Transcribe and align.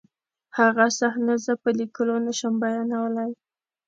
هغه 0.57 0.85
صحنه 0.99 1.33
زه 1.45 1.53
په 1.61 1.69
لیکلو 1.79 2.15
نشم 2.25 2.53
بیانولی 2.61 3.31